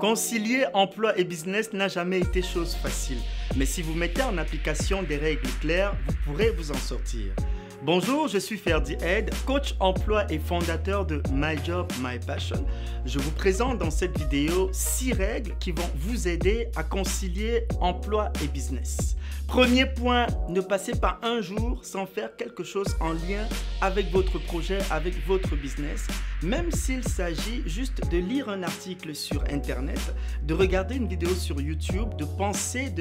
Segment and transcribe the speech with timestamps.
[0.00, 3.18] Concilier emploi et business n'a jamais été chose facile,
[3.54, 7.34] mais si vous mettez en application des règles claires, vous pourrez vous en sortir.
[7.82, 12.64] Bonjour, je suis Ferdi Ed, coach emploi et fondateur de My Job, My Passion.
[13.04, 18.32] Je vous présente dans cette vidéo 6 règles qui vont vous aider à concilier emploi
[18.42, 19.16] et business.
[19.50, 23.48] Premier point, ne passez pas un jour sans faire quelque chose en lien
[23.80, 26.06] avec votre projet, avec votre business,
[26.40, 29.98] même s'il s'agit juste de lire un article sur Internet,
[30.44, 32.94] de regarder une vidéo sur YouTube, de penser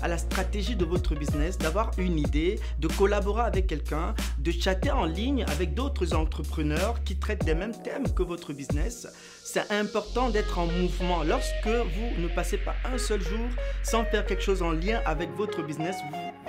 [0.00, 4.92] à la stratégie de votre business, d'avoir une idée, de collaborer avec quelqu'un, de chatter
[4.92, 9.08] en ligne avec d'autres entrepreneurs qui traitent des mêmes thèmes que votre business.
[9.50, 11.24] C'est important d'être en mouvement.
[11.24, 13.48] Lorsque vous ne passez pas un seul jour
[13.82, 15.96] sans faire quelque chose en lien avec votre business,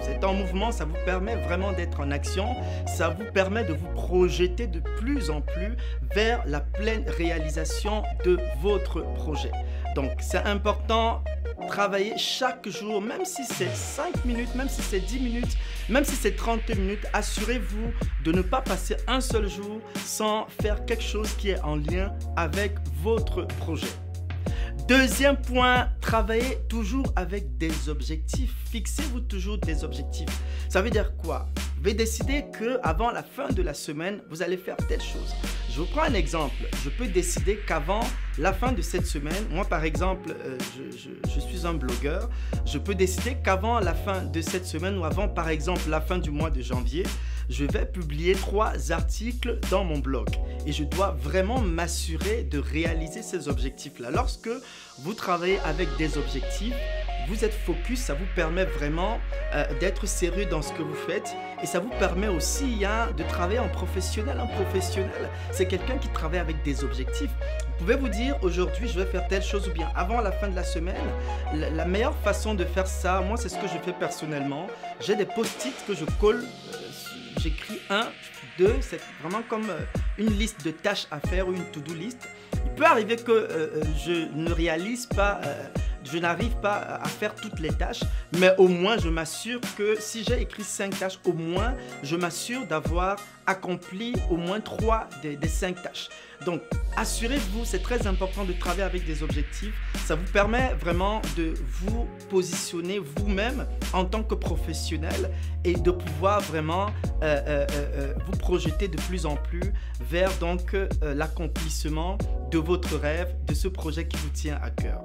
[0.02, 3.72] vous êtes en mouvement, ça vous permet vraiment d'être en action, ça vous permet de
[3.72, 5.78] vous projeter de plus en plus
[6.14, 9.52] vers la pleine réalisation de votre projet.
[9.96, 11.24] Donc c'est important
[11.68, 15.58] travailler chaque jour, même si c'est 5 minutes, même si c'est 10 minutes,
[15.90, 17.92] même si c'est 30 minutes, assurez-vous
[18.24, 22.14] de ne pas passer un seul jour sans faire quelque chose qui est en lien
[22.36, 23.88] avec votre projet.
[24.90, 28.56] Deuxième point, travaillez toujours avec des objectifs.
[28.72, 30.26] Fixez-vous toujours des objectifs.
[30.68, 31.48] Ça veut dire quoi?
[31.76, 35.36] Vous devez décider que avant la fin de la semaine, vous allez faire telle chose.
[35.70, 36.68] Je vous prends un exemple.
[36.84, 38.00] Je peux décider qu'avant
[38.40, 40.58] la fin de cette semaine, moi par exemple, euh,
[40.92, 42.28] je, suis un blogueur,
[42.66, 46.18] je peux décider qu'avant la fin de cette semaine ou avant par exemple la fin
[46.18, 47.04] du mois de janvier,
[47.50, 50.30] je vais publier trois articles dans mon blog.
[50.66, 54.12] Et je dois vraiment m'assurer de réaliser ces objectifs-là.
[54.12, 54.50] Lorsque
[55.00, 56.76] vous travaillez avec des objectifs,
[57.28, 59.20] vous êtes focus, ça vous permet vraiment
[59.54, 63.24] euh, d'être sérieux dans ce que vous faites et ça vous permet aussi hein, de
[63.24, 64.40] travailler en professionnel.
[64.40, 67.30] Un professionnel, c'est quelqu'un qui travaille avec des objectifs.
[67.30, 70.48] Vous pouvez vous dire aujourd'hui je vais faire telle chose ou bien avant la fin
[70.48, 70.96] de la semaine.
[71.54, 74.66] La, meilleure façon de faire ça, moi c'est ce que je fais personnellement.
[75.00, 76.44] J'ai des post-it que je colle.
[76.44, 76.89] Euh,
[77.38, 78.08] j'écris un,
[78.58, 79.80] deux, c'est vraiment comme euh,
[80.18, 82.28] une liste de tâches à faire ou une to-do list.
[82.66, 83.48] Il peut arriver que
[84.06, 85.42] je ne réalise pas
[86.12, 88.04] je n'arrive pas à faire toutes les tâches,
[88.38, 92.66] mais au moins je m'assure que si j'ai écrit cinq tâches, au moins je m'assure
[92.66, 96.10] d'avoir accompli au moins trois des, des cinq tâches.
[96.46, 96.62] Donc
[96.96, 99.74] assurez-vous, c'est très important de travailler avec des objectifs.
[100.06, 105.32] Ça vous permet vraiment de vous positionner vous-même en tant que professionnel
[105.64, 106.88] et de pouvoir vraiment
[107.22, 110.32] euh, euh, euh, vous projeter de plus en plus vers
[111.02, 112.18] l'accomplissement
[112.52, 115.02] de votre rêve, de ce projet qui vous tient à cœur.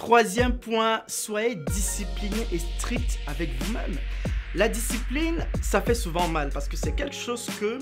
[0.00, 3.98] Troisième point, soyez discipliné et strict avec vous-même.
[4.54, 7.80] La discipline, ça fait souvent mal parce que c'est quelque chose que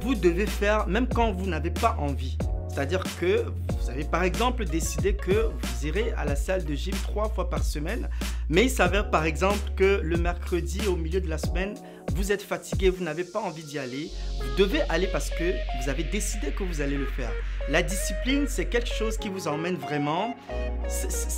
[0.00, 2.36] vous devez faire même quand vous n'avez pas envie.
[2.68, 3.44] C'est-à-dire que
[3.78, 7.48] vous avez par exemple décidé que vous irez à la salle de gym trois fois
[7.48, 8.08] par semaine,
[8.48, 11.74] mais il s'avère par exemple que le mercredi au milieu de la semaine,
[12.14, 14.10] vous êtes fatigué, vous n'avez pas envie d'y aller,
[14.40, 17.30] vous devez aller parce que vous avez décidé que vous allez le faire.
[17.68, 20.34] La discipline, c'est quelque chose qui vous emmène vraiment.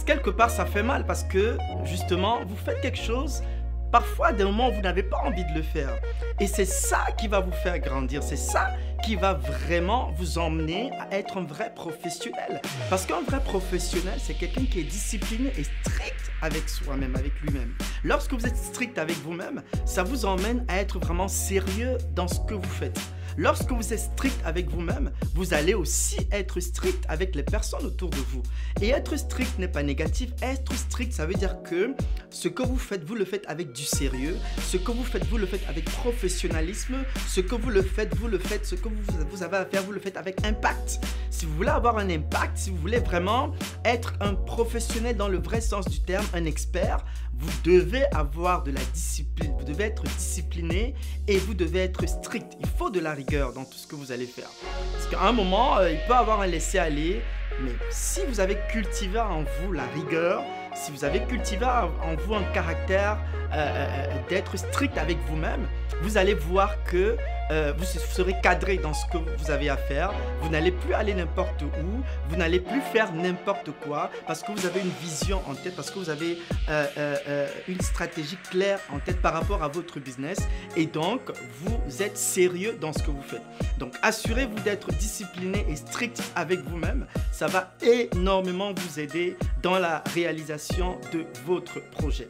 [0.07, 3.43] quelque part, ça fait mal parce que justement, vous faites quelque chose
[3.91, 6.01] parfois des moments où vous n'avez pas envie de le faire.
[6.41, 8.23] Et c'est ça qui va vous faire grandir.
[8.23, 8.71] C'est ça
[9.03, 12.61] qui va vraiment vous emmener à être un vrai professionnel.
[12.89, 17.75] Parce qu'un vrai professionnel, c'est quelqu'un qui est discipliné et strict avec soi-même, avec lui-même.
[18.05, 22.41] Lorsque vous êtes strict avec vous-même, ça vous emmène à être vraiment sérieux dans ce
[22.41, 23.01] que vous faites.
[23.37, 28.11] Lorsque vous êtes strict avec vous-même, vous allez aussi être strict avec les personnes autour
[28.11, 28.43] de vous.
[28.81, 30.31] Et être strict n'est pas négatif.
[30.43, 31.95] Être strict, ça veut dire que
[32.31, 34.37] ce que vous faites, vous le faites avec du sérieux.
[34.61, 36.97] Ce que vous faites, vous le faites avec professionnalisme.
[37.27, 38.67] Ce que vous le faites, vous le faites.
[38.67, 41.01] Ce que vous, avez à faire, vous le faites avec impact.
[41.31, 43.53] Si vous voulez avoir un impact, si vous voulez vraiment
[43.85, 47.05] être un professionnel dans le vrai sens du terme, un expert,
[47.35, 50.95] vous devez avoir de la discipline, vous devez être discipliné
[51.27, 52.53] et vous devez être strict.
[52.61, 54.51] Il faut de la dans tout ce que vous allez faire.
[54.93, 57.23] Parce qu'à un moment, euh, il peut avoir un laisser-aller,
[57.61, 60.43] mais si vous avez cultivé en vous la rigueur,
[60.75, 63.19] si vous avez cultivé en vous un caractère
[63.53, 65.67] euh, euh, d'être strict avec vous-même,
[66.03, 67.17] vous allez voir que
[67.53, 70.13] euh, vous serez cadré dans ce que vous avez à faire.
[70.41, 72.03] Vous n'allez plus aller n'importe où.
[72.29, 75.91] Vous n'allez plus faire n'importe quoi parce que vous avez une vision en tête, parce
[75.91, 76.39] que vous avez
[76.71, 80.39] euh, euh, une stratégie claire en tête par rapport à votre business.
[80.77, 81.21] Et donc,
[81.61, 83.43] vous êtes sérieux dans ce que vous faites.
[83.79, 87.07] Donc, assurez-vous d'être discipliné et strict avec vous-même.
[87.33, 92.29] Ça va énormément vous aider dans la réalisation de votre projet.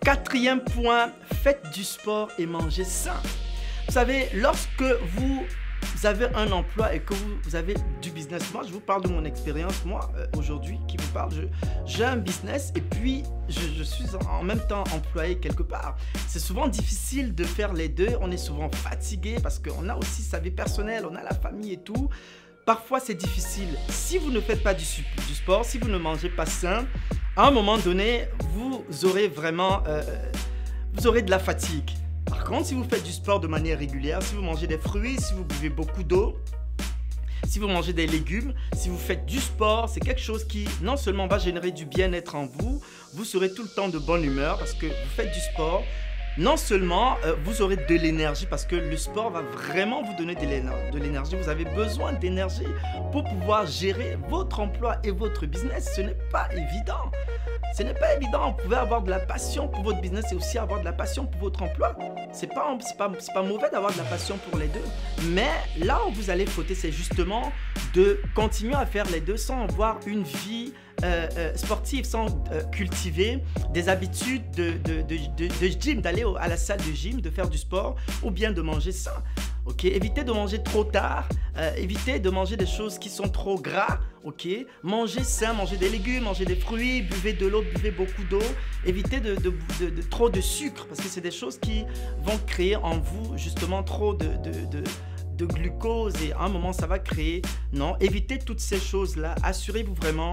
[0.00, 1.12] Quatrième point,
[1.42, 3.20] faites du sport et mangez sain.
[3.86, 4.82] Vous savez, lorsque
[5.14, 5.46] vous
[6.04, 9.24] avez un emploi et que vous, avez du business, moi je vous parle de mon
[9.24, 11.30] expérience, moi euh, aujourd'hui qui vous parle,
[11.84, 15.96] j'ai un business et puis je, suis en, même temps employé quelque part.
[16.26, 20.22] C'est souvent difficile de faire les deux, on est souvent fatigué parce qu'on a aussi
[20.22, 22.08] sa vie personnelle, on a la famille et tout.
[22.66, 23.78] Parfois c'est difficile.
[23.88, 24.84] Si vous ne faites pas du,
[25.28, 26.86] du, sport, si vous ne mangez pas sain,
[27.36, 29.82] à un moment donné, vous aurez vraiment...
[29.86, 30.02] Euh,
[30.92, 31.90] vous aurez de la fatigue.
[32.26, 35.20] Par contre, si vous faites du sport de manière régulière, si vous mangez des fruits,
[35.20, 36.36] si vous buvez beaucoup d'eau,
[37.46, 40.96] si vous mangez des légumes, si vous faites du sport, c'est quelque chose qui non
[40.96, 42.82] seulement va générer du bien-être en vous,
[43.14, 45.82] vous serez tout le temps de bonne humeur parce que vous faites du sport.
[46.38, 50.34] Non seulement euh, vous aurez de l'énergie parce que le sport va vraiment vous donner
[50.34, 52.66] de l'énergie, vous avez besoin d'énergie
[53.10, 55.92] pour pouvoir gérer votre emploi et votre business.
[55.96, 57.10] Ce n'est pas évident.
[57.74, 58.50] Ce n'est pas évident.
[58.50, 61.26] Vous pouvez avoir de la passion pour votre business et aussi avoir de la passion
[61.26, 61.96] pour votre emploi.
[62.32, 64.84] C'est pas, pas, pas mauvais d'avoir de la passion pour les deux.
[65.30, 65.48] Mais
[65.78, 67.50] là où vous allez fauter, c'est justement
[67.94, 70.74] de continuer à faire les deux sans avoir une vie
[71.04, 71.52] euh, euh,
[72.04, 76.92] sans euh, cultiver des habitudes de, de, de, de gym, d'aller à la salle de
[76.92, 79.22] gym, de faire du sport ou bien de manger sain.
[79.66, 81.28] Ok, évitez de manger trop tard,
[81.76, 83.98] évitez de manger des choses qui sont trop gras.
[84.22, 84.46] Ok,
[84.84, 88.42] mangez sain, mangez des légumes, mangez des fruits, buvez de l'eau, buvez beaucoup d'eau.
[88.84, 89.36] Évitez de,
[90.08, 91.84] trop de sucre parce que c'est des choses qui
[92.22, 94.28] vont créer en vous justement trop de,
[95.36, 97.42] de glucose et à un moment ça va créer.
[97.72, 99.34] Non, évitez toutes ces choses-là.
[99.42, 100.32] Assurez-vous vraiment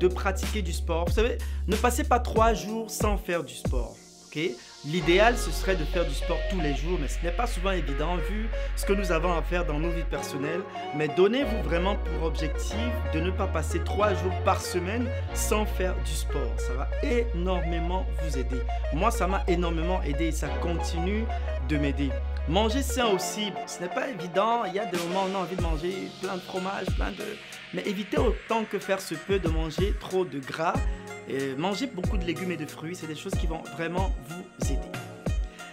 [0.00, 1.06] de pratiquer du sport.
[1.06, 3.96] Vous savez, ne passez pas trois jours sans faire du sport.
[4.26, 4.40] ok?
[4.84, 7.72] L'idéal, ce serait de faire du sport tous les jours, mais ce n'est pas souvent
[7.72, 10.62] évident vu ce que nous avons à faire dans nos vies personnelles.
[10.96, 12.78] Mais donnez-vous vraiment pour objectif
[13.12, 16.52] de ne pas passer trois jours par semaine sans faire du sport.
[16.58, 18.60] Ça va énormément vous aider.
[18.94, 21.24] Moi, ça m'a énormément aidé et ça continue
[21.68, 22.10] de m'aider.
[22.48, 24.64] Manger sain aussi, ce n'est pas évident.
[24.64, 27.10] Il y a des moments où on a envie de manger plein de fromage, plein
[27.10, 27.24] de...
[27.74, 30.72] Mais évitez autant que faire se peut de manger trop de gras.
[31.28, 34.72] Et manger beaucoup de légumes et de fruits, c'est des choses qui vont vraiment vous
[34.72, 34.88] aider.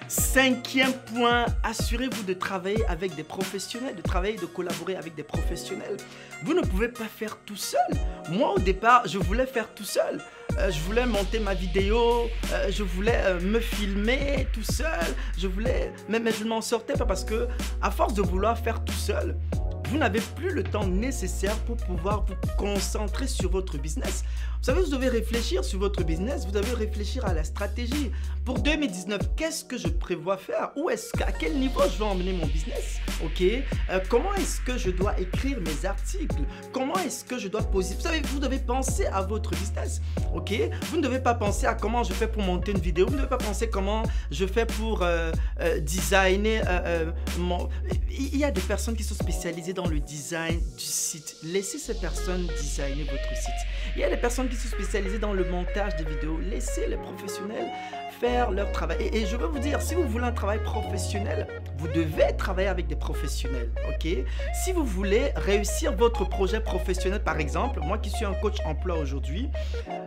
[0.10, 5.95] Cinquième point, assurez-vous de travailler avec des professionnels, de travailler, de collaborer avec des professionnels.
[6.44, 7.80] Vous ne pouvez pas faire tout seul.
[8.30, 10.22] Moi, au départ, je voulais faire tout seul.
[10.57, 14.88] Euh, je voulais monter ma vidéo, euh, je voulais euh, me filmer tout seul,
[15.38, 17.48] je voulais, mais, mais je ne m'en sortais pas parce que,
[17.81, 19.36] à force de vouloir faire tout seul,
[19.90, 24.24] vous n'avez plus le temps nécessaire pour pouvoir vous concentrer sur votre business.
[24.66, 28.12] Vous savez, vous devez réfléchir sur votre business, vous devez réfléchir à la stratégie.
[28.44, 30.72] Pour 2019, qu'est-ce que je prévois faire?
[30.76, 33.00] Où est-ce qu'à quel niveau je vais emmener mon business?
[33.24, 36.42] Ok euh, Comment est-ce que je dois écrire mes articles?
[36.74, 40.02] Comment est-ce que je dois poser Vous savez, vous devez penser à votre business.
[40.34, 40.52] Ok
[40.90, 43.06] Vous ne devez pas penser à comment je fais pour monter une vidéo.
[43.06, 44.02] Vous ne devez pas penser comment
[44.32, 46.64] je fais pour euh, euh, designer
[47.38, 47.70] mon.
[48.10, 51.36] Il y a des personnes qui sont spécialisées dans le design du site.
[51.44, 53.51] Laissez ces personnes designer votre site.
[53.95, 56.39] Il y a des personnes qui sont spécialisées dans le montage des vidéos.
[56.39, 57.68] Laissez les professionnels
[58.19, 59.10] faire leur travail.
[59.13, 62.88] Et, je veux vous dire, si vous voulez un travail professionnel, vous devez travailler avec
[62.88, 64.07] des professionnels, ok?
[64.63, 68.98] Si vous voulez réussir votre projet professionnel, par exemple, moi qui suis un coach emploi
[68.98, 69.50] aujourd'hui,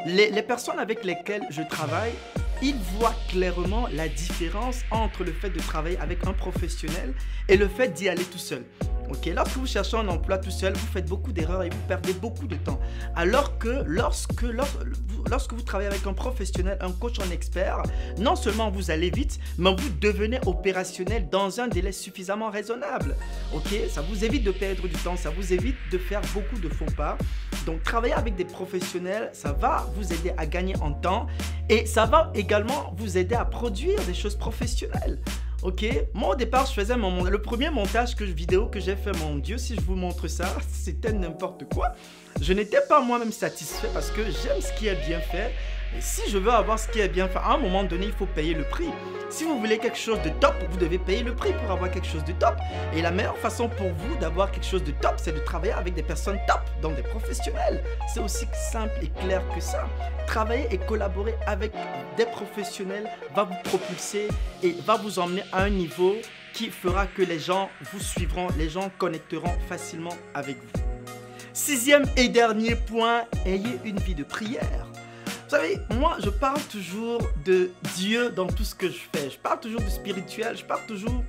[0.06, 2.12] les, les personnes avec lesquelles je travaille,
[2.62, 7.12] ils voient clairement la différence entre le fait de travailler avec un professionnel
[7.49, 8.65] et le fait d'y aller tout seul.
[9.10, 12.12] Ok, lorsque vous cherchez un emploi tout seul, vous faites beaucoup d'erreurs et vous perdez
[12.12, 12.78] beaucoup de temps.
[13.16, 14.43] Alors que lorsque,
[15.31, 17.82] lorsque vous travaillez avec un professionnel, un coach, un expert,
[18.19, 23.17] non seulement vous allez vite, mais vous devenez opérationnel dans un délai suffisamment raisonnable.
[23.55, 26.69] Ok, ça vous évite de perdre du temps, ça vous évite de faire beaucoup de
[26.69, 27.17] faux pas.
[27.65, 31.29] Donc travailler avec des professionnels, ça va vous aider à gagner en temps
[31.70, 35.19] et ça va également vous aider à produire des choses professionnelles.
[35.65, 35.84] Ok,
[36.15, 39.34] moi au départ je faisais mon le premier montage que vidéo que j'ai fait, mon
[39.34, 41.94] Dieu, si je vous montre ça, c'était n'importe quoi.
[42.41, 45.53] Je n'étais pas moi-même satisfait parce que j'aime ce qui est bien fait.
[45.97, 48.13] Et si je veux avoir ce qui est bien fait, à un moment donné, il
[48.13, 48.91] faut payer le prix.
[49.31, 52.07] Si vous voulez quelque chose de top, vous devez payer le prix pour avoir quelque
[52.07, 52.57] chose de top.
[52.95, 55.95] Et la meilleure façon pour vous d'avoir quelque chose de top, c'est de travailler avec
[55.95, 57.83] des personnes top, donc des professionnels.
[58.13, 59.87] C'est aussi simple et clair que ça.
[60.27, 61.73] Travailler et collaborer avec
[62.17, 64.29] des professionnels va vous propulser
[64.63, 66.17] et va vous emmener à un niveau
[66.55, 70.83] qui fera que les gens vous suivront, les gens connecteront facilement avec vous.
[71.53, 74.87] Sixième et dernier point, ayez une vie de prière.
[75.48, 79.31] Vous savez, moi, je parle toujours de Dieu dans tout ce que je fais.
[79.31, 81.24] Je parle toujours du spirituel, je parle toujours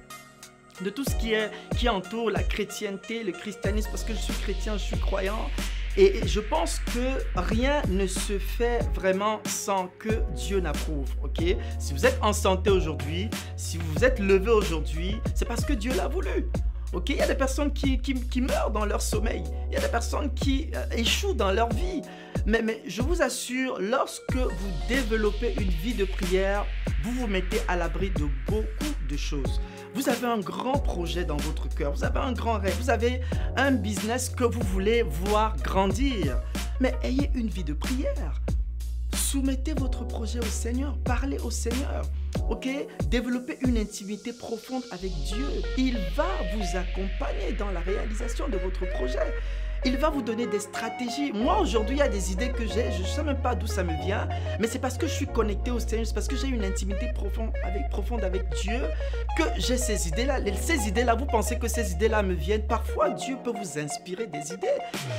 [0.82, 4.34] de tout ce qui, est, qui entoure la chrétienté, le christianisme, parce que je suis
[4.34, 5.50] chrétien, je suis croyant.
[5.96, 11.56] Et je pense que rien ne se fait vraiment sans que Dieu n'approuve, ok?
[11.80, 15.94] Si vous êtes en santé aujourd'hui, si vous êtes levé aujourd'hui, c'est parce que Dieu
[15.96, 16.50] l'a voulu.
[16.92, 19.44] Ok, il y a des personnes qui, qui, meurent dans leur sommeil.
[19.70, 22.02] Il y a des personnes qui euh, échouent dans leur vie.
[22.50, 26.66] Mais, je vous assure, lorsque vous développez une vie de prière,
[27.04, 29.62] vous vous mettez à l'abri de beaucoup de choses.
[29.94, 33.22] Vous avez un grand projet dans votre cœur, vous avez un grand rêve, vous avez
[33.56, 36.42] un business que vous voulez voir grandir.
[36.80, 38.42] Mais ayez une vie de prière.
[39.14, 42.02] Soumettez votre projet au Seigneur, parlez au Seigneur.
[42.50, 42.68] Ok?
[43.12, 45.46] Développez une intimité profonde avec Dieu.
[45.78, 46.26] Il va
[46.56, 49.20] vous accompagner dans la réalisation de votre projet.
[49.86, 51.32] Il va vous donner des stratégies.
[51.32, 52.92] Moi, aujourd'hui, il y a des idées que j'ai.
[52.92, 54.28] Je ne sais même pas d'où ça me vient.
[54.60, 56.06] Mais c'est parce que je suis connecté au Seigneur.
[56.14, 58.82] Parce que j'ai une intimité profonde avec, profonde avec Dieu
[59.38, 60.40] que j'ai ces idées-là.
[60.60, 62.68] Ces idées-là, vous pensez que ces idées-là me viennent?
[62.68, 64.68] Parfois, Dieu peut vous inspirer des idées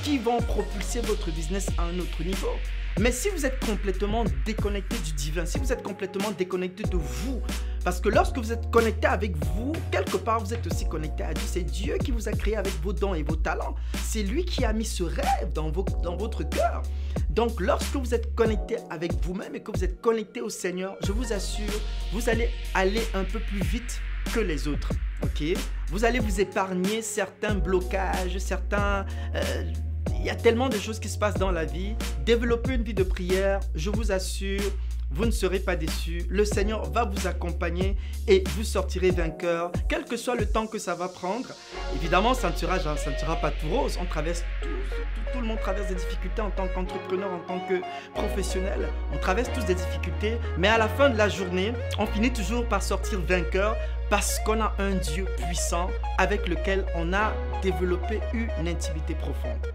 [0.02, 2.52] qui vont propulser votre business à un autre niveau.
[2.98, 7.40] Mais si vous êtes complètement déconnecté du divin, si vous êtes complètement déconnecté de vous,
[7.84, 11.34] parce que lorsque vous êtes connecté avec vous, quelque part vous êtes aussi connecté à
[11.34, 11.44] Dieu.
[11.46, 13.74] C'est Dieu qui vous a créé avec vos dons et vos talents.
[14.02, 16.82] C'est lui qui a mis ce rêve dans, votre cœur.
[17.30, 21.12] Donc lorsque vous êtes connecté avec vous-même et que vous êtes connecté au Seigneur, je
[21.12, 21.72] vous assure,
[22.12, 24.00] vous allez aller un peu plus vite
[24.34, 24.90] que les autres.
[25.22, 25.42] Ok?
[25.88, 29.06] Vous allez vous épargner certains blocages, certains...
[29.34, 29.72] Euh,
[30.18, 31.94] il y a tellement de choses qui se passent dans la vie.
[32.26, 34.60] Développer une vie de prière, je vous assure,
[35.10, 36.24] vous ne serez pas déçus.
[36.28, 37.96] Le Seigneur va vous accompagner
[38.28, 41.48] et vous sortirez vainqueur, quel que soit le temps que ça va prendre.
[41.96, 43.98] Évidemment, ça ne sera, ne pas tout rose.
[44.00, 44.68] On traverse tout,
[45.32, 47.80] tout, le monde traverse des difficultés en tant qu'entrepreneur, en tant que
[48.14, 48.88] professionnel.
[49.12, 52.66] On traverse tous des difficultés, mais à la fin de la journée, on finit toujours
[52.66, 53.76] par sortir vainqueur
[54.10, 55.88] parce qu'on a un Dieu puissant
[56.18, 59.66] avec lequel on a développé une intimité profonde.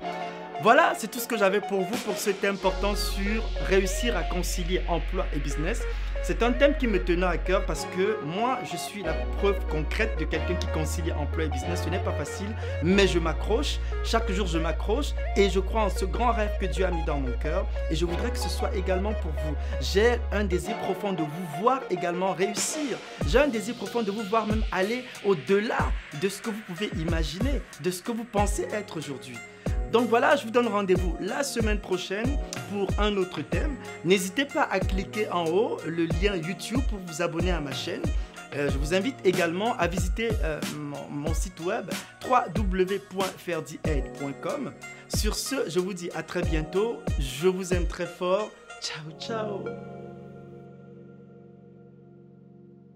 [0.61, 4.23] Voilà, c'est tout ce que j'avais pour vous pour ce thème portant sur réussir à
[4.23, 5.81] concilier emploi et business.
[6.23, 9.59] C'est un thème qui me tenait à cœur parce que moi, je suis la preuve
[9.69, 11.83] concrète de quelqu'un qui concilie emploi et business.
[11.83, 12.47] Ce n'est pas facile,
[12.81, 13.77] mais je m'accroche.
[14.03, 17.03] Chaque jour, je m'accroche et je crois en ce grand rêve que Dieu a mis
[17.05, 17.67] dans mon cœur.
[17.91, 19.55] Et je voudrais que ce soit également pour vous.
[19.81, 22.97] J'ai un désir profond de vous voir également réussir.
[23.27, 26.89] J'ai un désir profond de vous voir même aller au-delà de ce que vous pouvez
[26.97, 29.37] imaginer, de ce que vous pensez être aujourd'hui.
[29.91, 32.37] Donc voilà, je vous donne rendez-vous la semaine prochaine
[32.71, 33.75] pour un autre thème.
[34.03, 38.01] N'hésitez pas à cliquer en haut le lien YouTube pour vous abonner à ma chaîne.
[38.55, 40.59] Euh, je vous invite également à visiter euh,
[41.09, 41.89] mon, site web
[42.29, 44.73] www.ferdiaid.com.
[45.13, 46.97] Sur ce, je vous dis à très bientôt.
[47.19, 48.49] Je vous aime très fort.
[48.81, 49.65] Ciao, ciao.